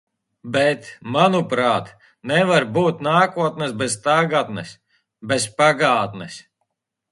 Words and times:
Bet, 0.53 0.87
manuprāt, 1.15 1.91
nevar 2.31 2.65
būt 2.79 3.05
nākotnes 3.09 3.77
bez 3.83 3.99
tagadnes, 4.09 4.75
bez 5.35 5.49
pagātnes. 5.63 6.43